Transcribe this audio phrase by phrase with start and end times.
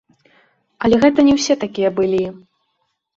[0.87, 2.23] Але гэта не ўсе такія былі.